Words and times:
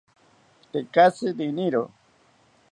Tekatzi 0.71 1.29
riniro 1.37 1.83